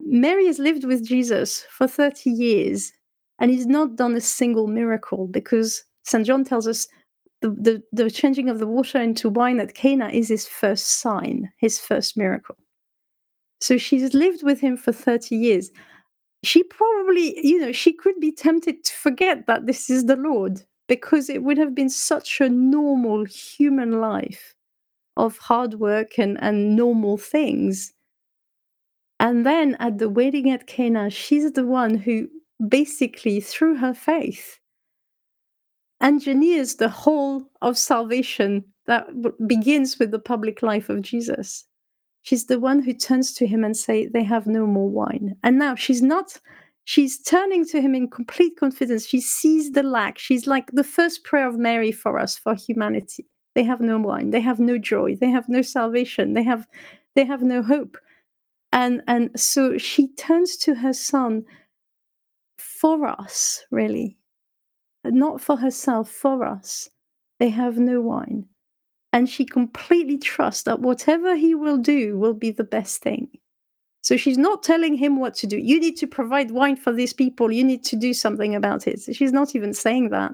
[0.00, 2.92] Mary has lived with Jesus for 30 years
[3.38, 6.26] and he's not done a single miracle because St.
[6.26, 6.88] John tells us
[7.40, 11.50] the, the, the changing of the water into wine at Cana is his first sign,
[11.58, 12.56] his first miracle.
[13.60, 15.70] So she's lived with him for 30 years.
[16.44, 20.62] She probably, you know, she could be tempted to forget that this is the Lord
[20.88, 24.54] because it would have been such a normal human life
[25.16, 27.92] of hard work and, and normal things.
[29.20, 32.28] And then at the wedding at Cana, she's the one who
[32.68, 34.58] basically, through her faith,
[36.00, 39.08] engineers the whole of salvation that
[39.46, 41.64] begins with the public life of Jesus.
[42.22, 45.58] She's the one who turns to him and say, "They have no more wine." And
[45.58, 46.40] now she's not.
[46.84, 49.06] She's turning to him in complete confidence.
[49.06, 50.18] She sees the lack.
[50.18, 53.26] She's like the first prayer of Mary for us, for humanity.
[53.54, 54.30] They have no wine.
[54.30, 55.16] They have no joy.
[55.16, 56.34] They have no salvation.
[56.34, 56.66] They have,
[57.14, 57.98] they have no hope.
[58.72, 61.44] And and so she turns to her son
[62.58, 64.18] for us, really,
[65.04, 66.88] not for herself, for us.
[67.38, 68.46] They have no wine.
[69.12, 73.28] And she completely trusts that whatever he will do will be the best thing.
[74.02, 75.58] So she's not telling him what to do.
[75.58, 77.50] You need to provide wine for these people.
[77.50, 79.00] You need to do something about it.
[79.12, 80.32] She's not even saying that.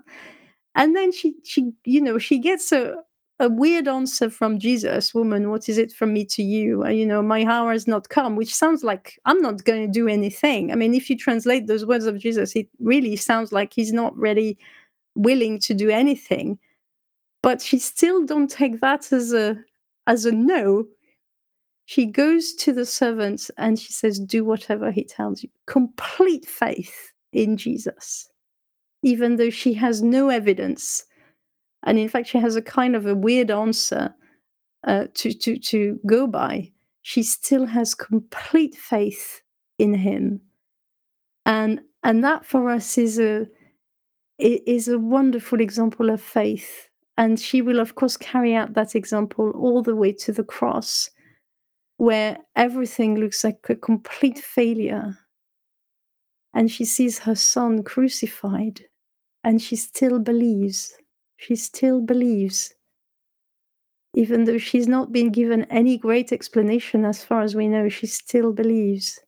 [0.74, 2.96] And then she, she, you know, she gets a,
[3.40, 6.84] a weird answer from Jesus, woman, what is it from me to you?
[6.84, 9.92] Uh, you know, my hour has not come, which sounds like I'm not going to
[9.92, 10.70] do anything.
[10.70, 14.16] I mean, if you translate those words of Jesus, it really sounds like he's not
[14.16, 14.56] really
[15.16, 16.58] willing to do anything.
[17.42, 19.58] But she still don't take that as a
[20.06, 20.86] as a no.
[21.86, 25.50] She goes to the servants and she says, Do whatever he tells you.
[25.66, 28.30] Complete faith in Jesus,
[29.02, 31.04] even though she has no evidence
[31.84, 34.14] and in fact she has a kind of a weird answer
[34.86, 36.70] uh, to to to go by.
[37.02, 39.42] She still has complete faith
[39.78, 40.40] in him.
[41.46, 43.46] And and that for us is a
[44.38, 46.88] is a wonderful example of faith.
[47.16, 51.10] And she will of course carry out that example all the way to the cross
[51.96, 55.16] where everything looks like a complete failure.
[56.52, 58.82] And she sees her son crucified
[59.44, 60.92] and she still believes
[61.46, 62.72] she still believes,
[64.14, 68.06] even though she's not been given any great explanation as far as we know, she
[68.06, 69.20] still believes.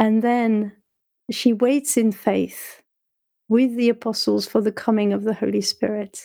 [0.00, 0.72] And then
[1.30, 2.82] she waits in faith
[3.48, 6.20] with the apostles for the coming of the Holy Spirit.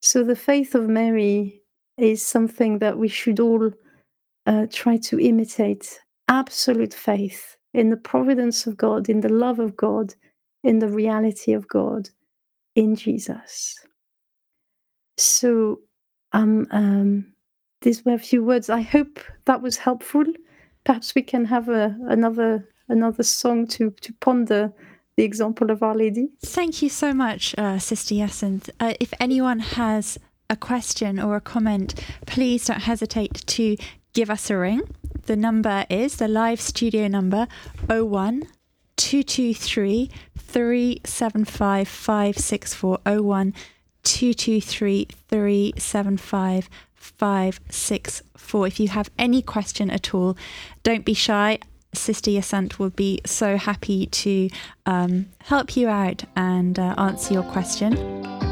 [0.00, 1.60] So the faith of Mary
[1.98, 3.70] is something that we should all
[4.46, 9.76] uh, try to imitate absolute faith in the providence of God, in the love of
[9.76, 10.14] God,
[10.64, 12.08] in the reality of God
[12.78, 13.74] in Jesus.
[15.16, 15.80] So,
[16.32, 17.32] um, um,
[17.82, 18.70] these were a few words.
[18.70, 20.24] I hope that was helpful.
[20.84, 24.72] Perhaps we can have a, another another song to to ponder
[25.16, 26.28] the example of Our Lady.
[26.40, 28.70] Thank you so much, uh, Sister Jacinth.
[28.78, 30.16] Uh, if anyone has
[30.48, 31.94] a question or a comment,
[32.26, 33.76] please don't hesitate to
[34.12, 34.82] give us a ring.
[35.26, 37.48] The number is the live studio number
[37.88, 38.44] 01
[38.98, 40.10] 223
[40.48, 43.54] 375 564 01
[44.02, 48.66] 223 375 564.
[48.66, 50.36] If you have any question at all,
[50.82, 51.58] don't be shy.
[51.94, 54.50] Sister Jacinth will be so happy to
[54.86, 58.47] um, help you out and uh, answer your question.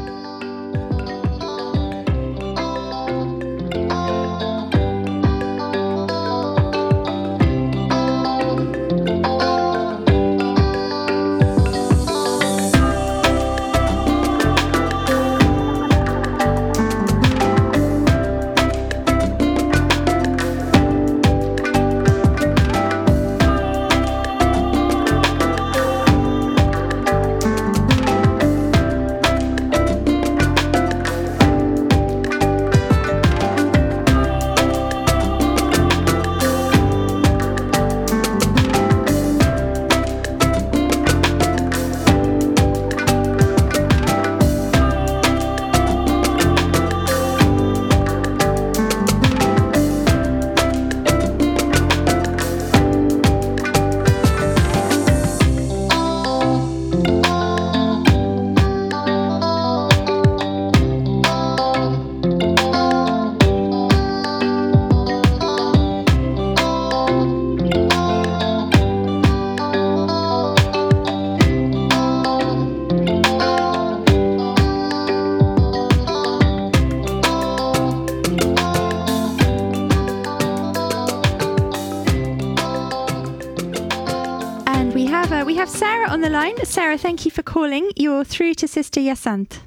[86.47, 86.65] Line.
[86.65, 87.91] Sarah, thank you for calling.
[87.97, 89.61] You're through to Sister Hyacinth.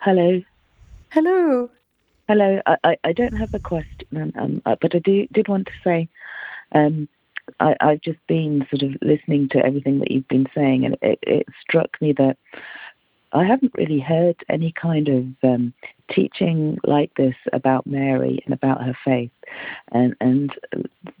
[0.00, 0.42] Hello.
[1.10, 1.70] Hello.
[2.26, 2.60] Hello.
[2.66, 5.72] I, I, I don't have a question, um, uh, but I do, did want to
[5.84, 6.08] say
[6.72, 7.08] um,
[7.60, 11.20] I, I've just been sort of listening to everything that you've been saying, and it,
[11.22, 12.36] it struck me that
[13.32, 15.74] I haven't really heard any kind of um,
[16.10, 19.30] teaching like this about Mary and about her faith,
[19.92, 20.52] and and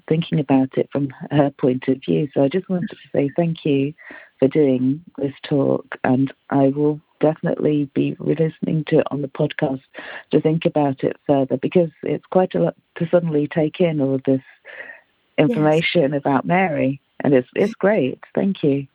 [0.08, 2.28] thinking about it from her point of view.
[2.32, 3.94] So I just wanted to say thank you
[4.38, 9.82] for doing this talk, and I will definitely be re-listening to it on the podcast
[10.30, 14.14] to think about it further because it's quite a lot to suddenly take in all
[14.14, 14.42] of this
[15.36, 16.18] information yes.
[16.18, 18.20] about Mary, and it's it's great.
[18.34, 18.86] Thank you.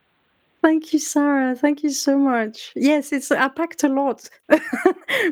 [0.63, 1.57] Thank you, Sarah.
[1.57, 2.71] Thank you so much.
[2.73, 4.61] Yes, it's I packed a lot, but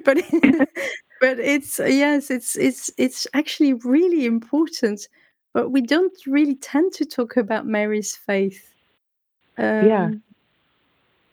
[1.22, 5.08] but it's yes, it's it's it's actually really important.
[5.54, 8.74] But we don't really tend to talk about Mary's faith.
[9.58, 10.10] Um, yeah.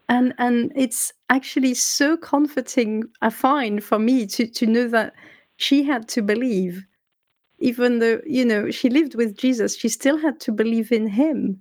[0.09, 3.03] And and it's actually so comforting.
[3.21, 5.13] I find for me to to know that
[5.57, 6.87] she had to believe,
[7.59, 11.59] even though you know she lived with Jesus, she still had to believe in him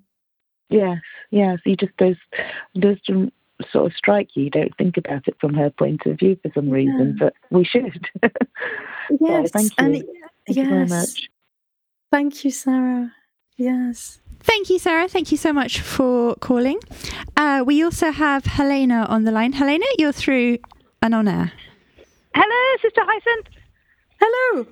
[0.69, 0.99] Yes,
[1.32, 1.60] yes.
[1.65, 2.17] You just those
[2.75, 2.97] those
[3.71, 4.45] sort of strike you.
[4.45, 7.63] You don't think about it from her point of view for some reason, but we
[7.63, 8.08] should.
[9.19, 9.86] yes, thank you.
[9.86, 10.06] And, thank
[10.47, 10.58] yes.
[10.58, 11.30] you very much.
[12.12, 13.13] Thank you, Sarah.
[13.58, 14.19] Yes.
[14.41, 15.08] Thank you, Sarah.
[15.08, 16.80] Thank you so much for calling.
[17.36, 19.53] Uh, we also have Helena on the line.
[19.53, 20.60] Helena, you're through
[21.01, 21.51] and on air.
[22.36, 23.47] Hello, Sister Hyacinth.
[24.19, 24.65] Hello.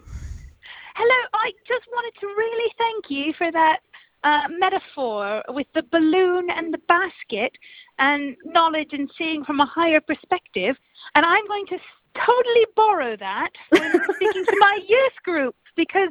[0.95, 1.27] Hello.
[1.33, 3.79] I just wanted to really thank you for that
[4.25, 7.51] uh, metaphor with the balloon and the basket
[7.99, 10.75] and knowledge and seeing from a higher perspective.
[11.13, 11.77] And I'm going to
[12.15, 16.09] totally borrow that when speaking to my youth group because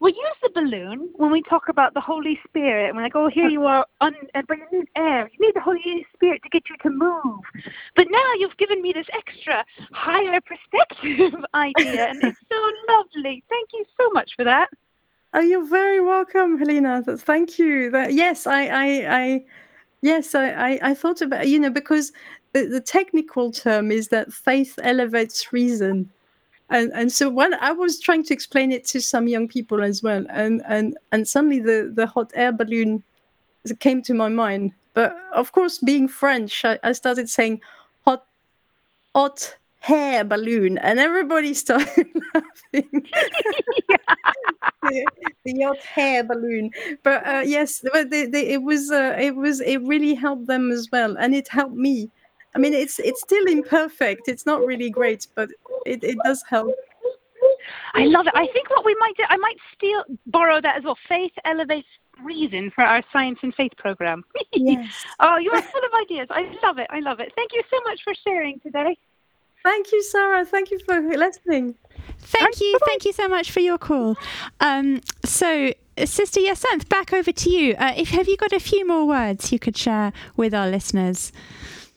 [0.00, 2.88] we use the balloon when we talk about the Holy Spirit.
[2.88, 5.30] And we're like, oh, here you are, un- but you need air.
[5.32, 7.44] You need the Holy Spirit to get you to move.
[7.94, 13.44] But now you've given me this extra higher perspective idea, and it's so lovely.
[13.48, 14.68] Thank you so much for that.
[15.34, 17.02] Oh, you're very welcome, Helena.
[17.02, 17.90] Thank you.
[17.90, 19.44] That, yes, I, I, I
[20.02, 22.12] yes, I, I, I, thought about you know because
[22.52, 26.10] the, the technical term is that faith elevates reason,
[26.68, 30.02] and and so when I was trying to explain it to some young people as
[30.02, 33.02] well, and and and suddenly the the hot air balloon
[33.80, 34.72] came to my mind.
[34.92, 37.62] But of course, being French, I, I started saying
[38.04, 38.26] hot,
[39.14, 43.06] hot hair balloon, and everybody started laughing.
[44.82, 45.06] the,
[45.44, 46.70] the hair balloon,
[47.02, 50.70] but uh, yes, but the, the, it was uh, it was it really helped them
[50.70, 52.10] as well, and it helped me.
[52.54, 54.28] I mean, it's it's still imperfect.
[54.28, 55.50] It's not really great, but
[55.84, 56.72] it, it does help.
[57.94, 58.34] I love it.
[58.36, 60.98] I think what we might do, I might steal borrow that as well.
[61.08, 61.88] Faith elevates
[62.22, 64.24] reason for our science and faith program.
[64.52, 65.04] yes.
[65.18, 66.28] oh, you are full of ideas.
[66.30, 66.86] I love it.
[66.90, 67.32] I love it.
[67.34, 68.96] Thank you so much for sharing today.
[69.64, 70.44] Thank you, Sarah.
[70.44, 71.74] Thank you for listening.
[72.18, 72.78] Thank you.
[72.86, 74.16] Thank you so much for your call.
[74.60, 75.72] Um, so,
[76.04, 77.74] Sister Hyacinth, back over to you.
[77.74, 81.32] Uh, if have you got a few more words you could share with our listeners?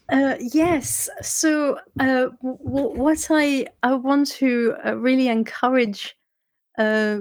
[0.10, 1.10] Uh, yes.
[1.22, 6.16] So, uh, w- what I I want to uh, really encourage,
[6.78, 7.20] uh,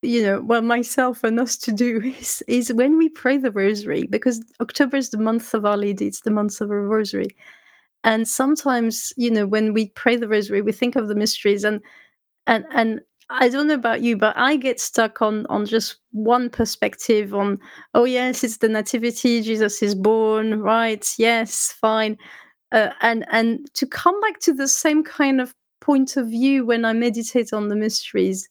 [0.00, 4.06] you know, well, myself and us to do is is when we pray the Rosary,
[4.06, 6.06] because October is the month of Our Lady.
[6.06, 7.36] It's the month of the Rosary,
[8.04, 11.80] and sometimes, you know, when we pray the Rosary, we think of the mysteries and
[12.46, 13.00] and and
[13.30, 17.58] I don't know about you, but I get stuck on on just one perspective on,
[17.94, 21.06] oh yes, it's the nativity, Jesus is born, right?
[21.18, 22.18] Yes, fine.
[22.72, 26.84] Uh, and and to come back to the same kind of point of view when
[26.84, 28.48] I meditate on the mysteries,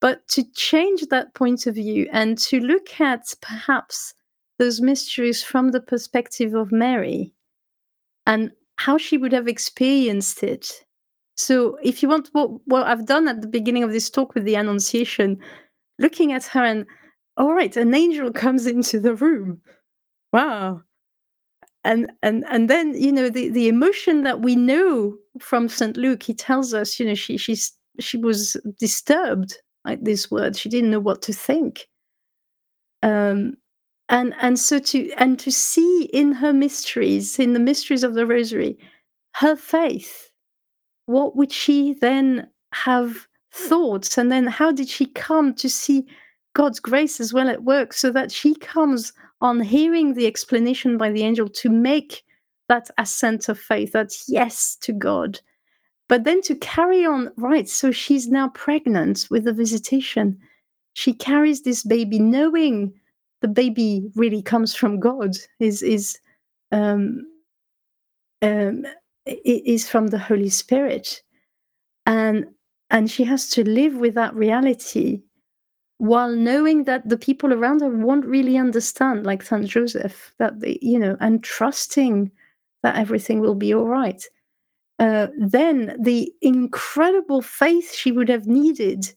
[0.00, 4.14] but to change that point of view and to look at perhaps
[4.58, 7.32] those mysteries from the perspective of Mary
[8.26, 10.84] and how she would have experienced it
[11.38, 14.44] so if you want what what I've done at the beginning of this talk with
[14.44, 15.38] the Annunciation,
[16.00, 16.84] looking at her and
[17.36, 19.60] all right, an angel comes into the room.
[20.32, 20.82] Wow.
[21.84, 25.96] And and and then you know the, the emotion that we know from St.
[25.96, 30.56] Luke, he tells us, you know, she she's she was disturbed at this word.
[30.56, 31.86] She didn't know what to think.
[33.04, 33.54] Um
[34.08, 38.26] and and so to and to see in her mysteries, in the mysteries of the
[38.26, 38.78] rosary,
[39.34, 40.28] her faith
[41.08, 44.18] what would she then have thought?
[44.18, 46.06] And then how did she come to see
[46.52, 51.10] God's grace as well at work so that she comes on hearing the explanation by
[51.10, 52.22] the angel to make
[52.68, 55.40] that ascent of faith, that yes to God.
[56.08, 57.66] But then to carry on, right?
[57.66, 60.38] So she's now pregnant with the visitation.
[60.92, 62.92] She carries this baby knowing
[63.40, 66.18] the baby really comes from God, is is
[66.72, 67.26] um,
[68.42, 68.86] um,
[69.26, 71.22] is from the Holy Spirit,
[72.06, 72.46] and
[72.90, 75.22] and she has to live with that reality
[75.98, 80.78] while knowing that the people around her won't really understand, like Saint Joseph, that they,
[80.80, 82.30] you know, and trusting
[82.82, 84.24] that everything will be all right.
[85.00, 89.12] Uh, then the incredible faith she would have needed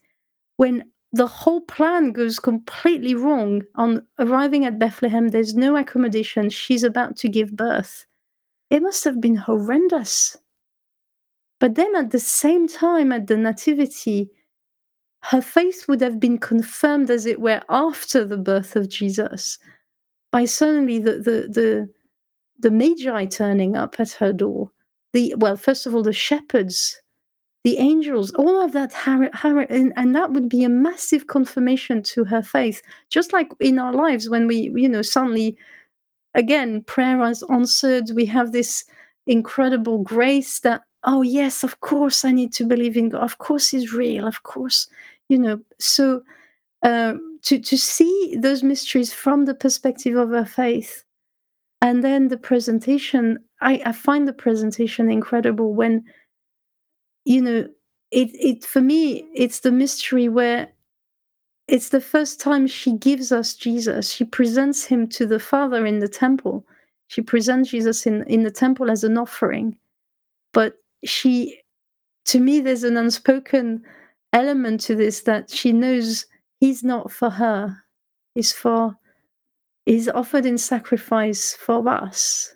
[0.58, 0.84] when
[1.14, 7.18] the whole plan goes completely wrong on arriving at Bethlehem, there's no accommodation, she's about
[7.18, 8.06] to give birth.
[8.70, 10.38] It must have been horrendous.
[11.60, 14.32] But then at the same time, at the Nativity,
[15.24, 19.60] her faith would have been confirmed, as it were, after the birth of Jesus,
[20.32, 21.90] by suddenly the the the,
[22.60, 24.72] the Magi turning up at her door.
[25.14, 27.00] The well, first of all, the shepherds,
[27.64, 32.42] the angels, all of that, and, and that would be a massive confirmation to her
[32.42, 32.82] faith.
[33.10, 35.56] Just like in our lives, when we, you know, suddenly,
[36.34, 38.84] again, prayer is answered, we have this
[39.28, 43.24] incredible grace that oh yes of course i need to believe in god.
[43.24, 44.28] Of course he's real.
[44.28, 44.88] Of course
[45.30, 45.60] you know.
[45.80, 46.22] So
[46.84, 51.04] uh, to to see those mysteries from the perspective of her faith
[51.82, 56.04] and then the presentation I, I find the presentation incredible when
[57.26, 57.68] you know
[58.12, 60.68] it it for me it's the mystery where
[61.68, 64.12] it's the first time she gives us jesus.
[64.12, 66.66] She presents him to the father in the temple.
[67.08, 69.78] She presents jesus in in the temple as an offering.
[70.54, 71.60] But she
[72.26, 73.84] to me there's an unspoken
[74.34, 76.26] element to this that she knows
[76.60, 77.78] he's not for her.
[78.36, 78.98] He's for
[79.86, 82.56] he's offered in sacrifice for us.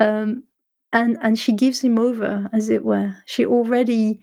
[0.00, 0.44] Um
[0.92, 3.14] and and she gives him over as it were.
[3.26, 4.20] She already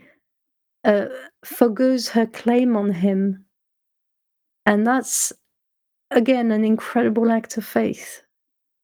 [0.84, 1.08] uh,
[1.44, 3.46] forgoes her claim on him.
[4.66, 5.32] And that's
[6.12, 8.22] again an incredible act of faith.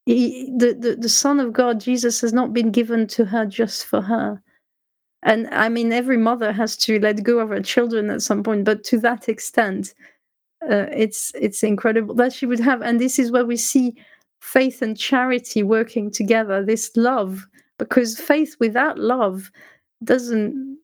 [0.06, 3.86] He, the, the the son of god jesus has not been given to her just
[3.86, 4.42] for her.
[5.24, 8.66] And i mean every mother has to let go of her children at some point
[8.66, 9.94] but to that extent
[10.70, 12.82] uh, it's it's incredible that she would have.
[12.82, 13.96] And this is where we see
[14.42, 17.48] faith and charity working together this love
[17.82, 19.52] because faith without love
[20.04, 20.78] doesn't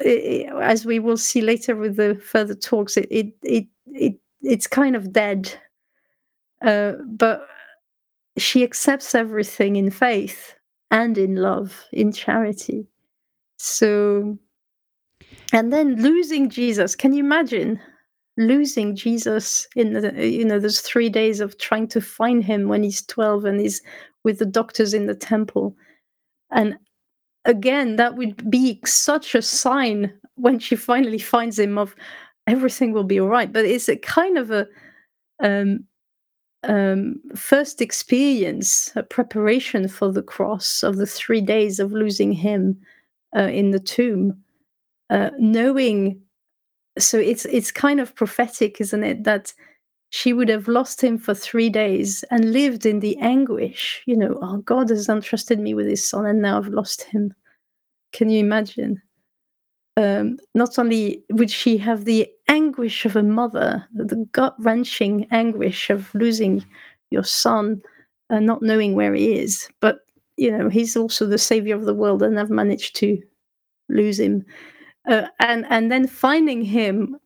[0.00, 4.66] it, as we will see later with the further talks it it it, it it's
[4.66, 5.52] kind of dead
[6.62, 7.46] uh, but
[8.36, 10.54] she accepts everything in faith
[10.90, 12.86] and in love in charity
[13.58, 14.38] so,
[15.52, 16.94] and then losing Jesus.
[16.94, 17.80] Can you imagine
[18.36, 22.82] losing Jesus in the, you know, those three days of trying to find him when
[22.82, 23.82] he's 12 and he's
[24.24, 25.76] with the doctors in the temple?
[26.50, 26.76] And
[27.44, 31.94] again, that would be such a sign when she finally finds him of
[32.46, 33.52] everything will be all right.
[33.52, 34.66] But it's a kind of a,
[35.42, 35.84] um,
[36.64, 42.78] um, first experience, a preparation for the cross of the three days of losing him
[43.36, 44.36] uh, in the tomb,
[45.10, 46.20] uh, knowing.
[46.98, 49.24] So it's it's kind of prophetic, isn't it?
[49.24, 49.52] That
[50.10, 54.02] she would have lost him for three days and lived in the anguish.
[54.06, 57.34] You know, oh, God has entrusted me with his son, and now I've lost him.
[58.12, 59.02] Can you imagine?
[59.96, 65.90] Um, not only would she have the anguish of a mother, the gut wrenching anguish
[65.90, 66.64] of losing
[67.10, 67.82] your son
[68.30, 70.00] and not knowing where he is, but
[70.38, 73.20] you know he's also the savior of the world and i've managed to
[73.88, 74.44] lose him
[75.10, 77.16] uh, and and then finding him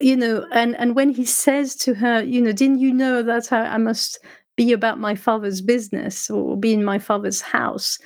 [0.00, 3.52] you know and and when he says to her you know didn't you know that
[3.52, 4.18] I, I must
[4.56, 7.98] be about my father's business or be in my father's house?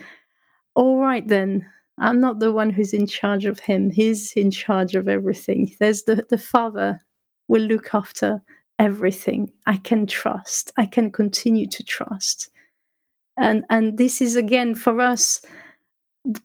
[0.74, 1.66] All right then.
[1.98, 3.90] I'm not the one who's in charge of him.
[3.90, 5.74] He's in charge of everything.
[5.80, 7.04] There's the the father
[7.48, 8.42] will look after
[8.78, 9.52] everything.
[9.66, 10.72] I can trust.
[10.78, 12.48] I can continue to trust.
[13.36, 15.42] And and this is again for us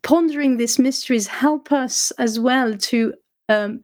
[0.04, 3.14] pondering these mysteries help us as well to
[3.48, 3.82] um,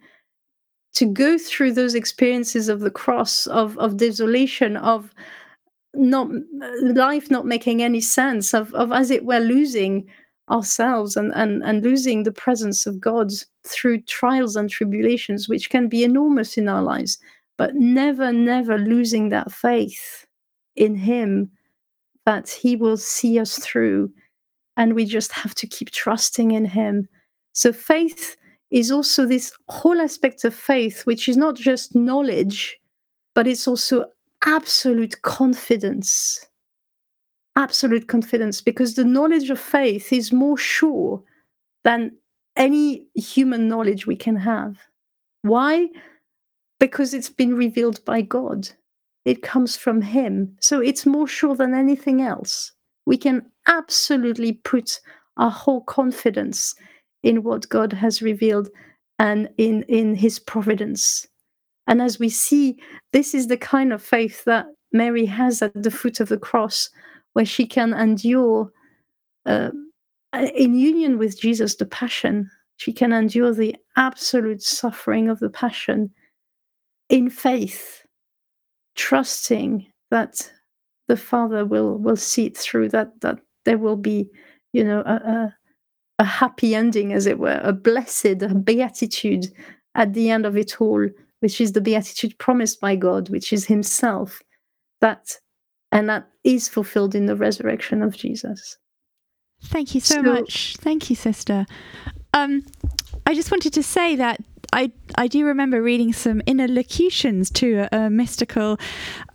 [0.93, 5.13] to go through those experiences of the cross of of desolation of
[5.93, 6.29] not
[6.81, 10.07] life not making any sense of of as it were losing
[10.49, 13.29] ourselves and and and losing the presence of god
[13.65, 17.17] through trials and tribulations which can be enormous in our lives
[17.57, 20.25] but never never losing that faith
[20.75, 21.51] in him
[22.25, 24.11] that he will see us through.
[24.77, 27.07] And we just have to keep trusting in him.
[27.53, 28.35] So faith
[28.71, 32.77] is also this whole aspect of faith which is not just knowledge
[33.35, 34.05] but it's also
[34.45, 36.45] absolute confidence
[37.55, 41.21] absolute confidence because the knowledge of faith is more sure
[41.83, 42.11] than
[42.55, 44.77] any human knowledge we can have
[45.41, 45.87] why
[46.79, 48.69] because it's been revealed by god
[49.25, 50.55] it comes from Him.
[50.59, 52.71] So it's more sure than anything else.
[53.05, 54.99] We can absolutely put
[55.37, 56.75] our whole confidence
[57.23, 58.69] in what God has revealed
[59.19, 61.27] and in, in His providence.
[61.87, 62.79] And as we see,
[63.11, 66.89] this is the kind of faith that Mary has at the foot of the cross,
[67.33, 68.71] where she can endure,
[69.45, 69.71] uh,
[70.33, 72.49] in union with Jesus, the passion.
[72.77, 76.11] She can endure the absolute suffering of the passion
[77.09, 78.03] in faith,
[78.95, 80.51] trusting that
[81.07, 82.89] the Father will will see it through.
[82.89, 84.29] That that there will be,
[84.73, 85.55] you know, a, a,
[86.21, 89.47] a happy ending, as it were, a blessed, a beatitude
[89.95, 91.09] at the end of it all,
[91.39, 94.39] which is the beatitude promised by God, which is Himself.
[95.01, 95.35] That
[95.91, 98.77] and that is fulfilled in the resurrection of Jesus.
[99.63, 100.77] Thank you so, So- much.
[100.77, 101.65] Thank you, sister.
[102.35, 102.63] Um,
[103.25, 104.39] I just wanted to say that
[104.73, 108.79] I I do remember reading some inner locutions to a, a mystical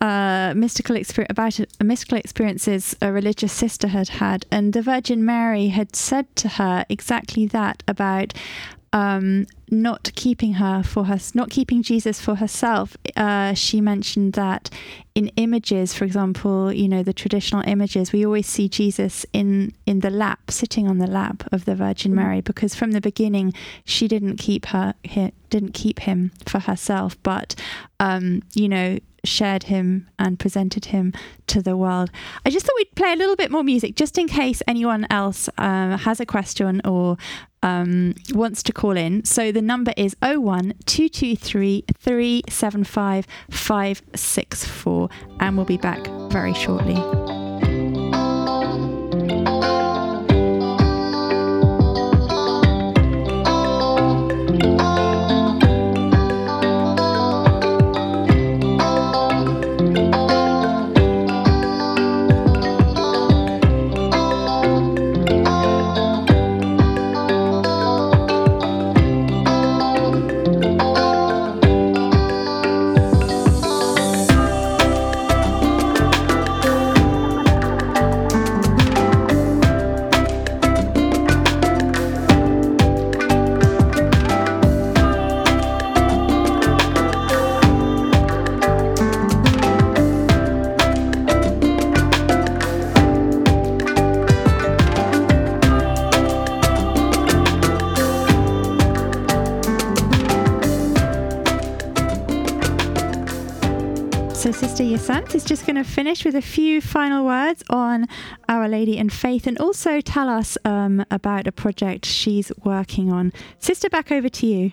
[0.00, 4.82] uh, mystical experience about a, a mystical experiences a religious sister had had, and the
[4.82, 8.32] Virgin Mary had said to her exactly that about
[8.92, 12.96] um, not keeping her for her, not keeping Jesus for herself.
[13.16, 14.70] Uh, she mentioned that
[15.14, 20.00] in images, for example, you know the traditional images, we always see Jesus in in
[20.00, 23.52] the lap, sitting on the lap of the Virgin Mary, because from the beginning
[23.84, 27.54] she didn't keep her, he, didn't keep him for herself, but
[28.00, 31.12] um, you know shared him and presented him
[31.48, 32.10] to the world.
[32.44, 35.48] I just thought we'd play a little bit more music just in case anyone else
[35.58, 37.16] um, has a question or
[37.66, 39.24] um, wants to call in.
[39.24, 45.08] So the number is 01 223 375 564,
[45.40, 47.45] and we'll be back very shortly.
[105.76, 108.06] Going to finish with a few final words on
[108.48, 113.30] Our Lady and Faith and also tell us um, about a project she's working on.
[113.58, 114.72] Sister, back over to you.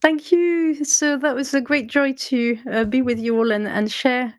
[0.00, 0.84] Thank you.
[0.84, 4.32] So that was a great joy to uh, be with you all and, and share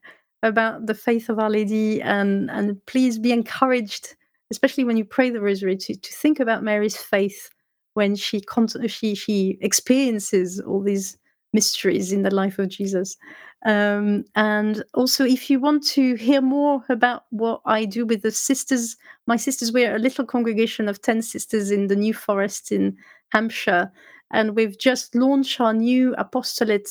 [0.43, 2.01] about the faith of Our Lady.
[2.01, 4.15] And, and please be encouraged,
[4.49, 7.49] especially when you pray the Rosary, to, to think about Mary's faith
[7.95, 11.17] when she, con- she, she experiences all these
[11.51, 13.17] mysteries in the life of Jesus.
[13.65, 18.31] Um, and also, if you want to hear more about what I do with the
[18.31, 18.97] sisters,
[19.27, 22.97] my sisters, we're a little congregation of 10 sisters in the New Forest in
[23.29, 23.91] Hampshire.
[24.31, 26.89] And we've just launched our new apostolate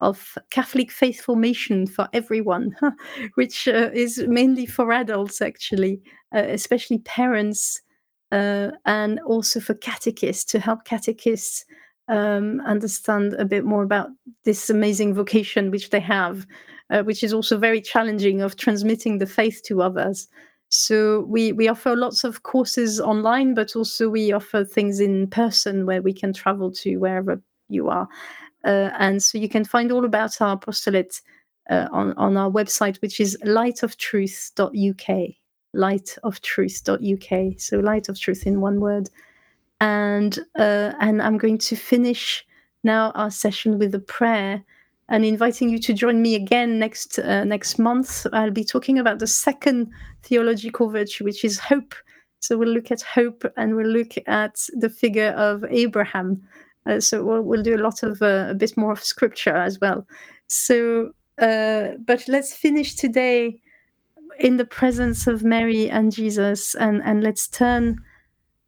[0.00, 2.74] of Catholic faith formation for everyone,
[3.34, 6.00] which uh, is mainly for adults, actually,
[6.34, 7.82] uh, especially parents,
[8.32, 11.64] uh, and also for catechists to help catechists
[12.10, 14.08] um, understand a bit more about
[14.44, 16.46] this amazing vocation which they have,
[16.90, 20.28] uh, which is also very challenging of transmitting the faith to others.
[20.68, 25.86] So we we offer lots of courses online, but also we offer things in person
[25.86, 28.08] where we can travel to wherever you are.
[28.64, 31.22] Uh, and so you can find all about our apostolate
[31.70, 35.34] uh, on, on our website, which is lightoftruth.uk.
[35.74, 37.60] Lightoftruth.uk.
[37.60, 39.08] So light of truth in one word.
[39.80, 42.44] And uh, and I'm going to finish
[42.84, 44.62] now our session with a prayer
[45.08, 48.26] and inviting you to join me again next uh, next month.
[48.32, 49.90] I'll be talking about the second
[50.22, 51.94] theological virtue, which is hope.
[52.40, 56.42] So we'll look at hope and we'll look at the figure of Abraham.
[56.86, 59.78] Uh, so we'll, we'll do a lot of uh, a bit more of scripture as
[59.80, 60.06] well.
[60.46, 63.60] So, uh, but let's finish today
[64.38, 68.00] in the presence of Mary and Jesus, and and let's turn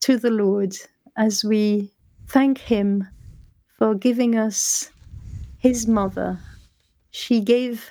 [0.00, 0.76] to the Lord
[1.16, 1.90] as we
[2.28, 3.06] thank Him
[3.78, 4.90] for giving us
[5.58, 6.38] His mother.
[7.10, 7.90] She gave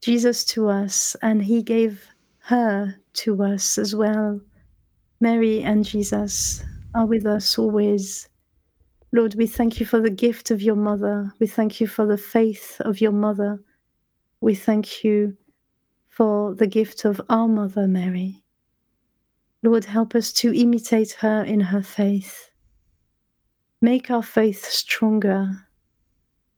[0.00, 2.06] Jesus to us, and He gave
[2.40, 4.40] her to us as well.
[5.20, 6.64] Mary and Jesus
[6.94, 8.28] are with us always.
[9.12, 11.32] Lord, we thank you for the gift of your mother.
[11.40, 13.60] We thank you for the faith of your mother.
[14.40, 15.36] we thank you
[16.08, 18.42] for the gift of our Mother Mary.
[19.62, 22.50] Lord, help us to imitate her in her faith.
[23.80, 25.50] Make our faith stronger.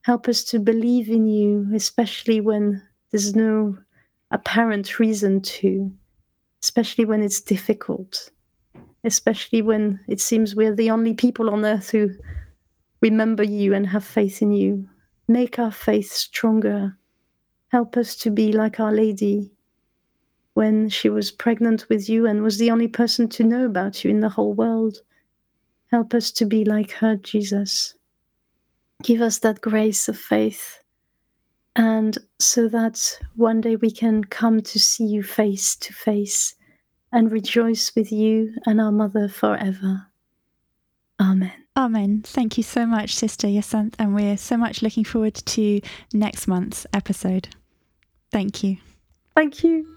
[0.02, 3.76] Help us to believe in you, especially when there's no
[4.30, 5.90] apparent reason to,
[6.62, 8.30] especially when it's difficult,
[9.04, 12.10] especially when it seems we're the only people on earth who
[13.00, 14.88] remember you and have faith in you.
[15.26, 16.96] Make our faith stronger.
[17.68, 19.52] Help us to be like Our Lady
[20.60, 24.10] when she was pregnant with you and was the only person to know about you
[24.10, 24.98] in the whole world.
[25.90, 27.94] Help us to be like her, Jesus.
[29.02, 30.82] Give us that grace of faith,
[31.76, 36.54] and so that one day we can come to see you face to face
[37.10, 40.08] and rejoice with you and our Mother forever.
[41.18, 41.52] Amen.
[41.74, 42.20] Amen.
[42.22, 45.80] Thank you so much, Sister Hyacinth, and we're so much looking forward to
[46.12, 47.48] next month's episode.
[48.30, 48.76] Thank you.
[49.34, 49.96] Thank you.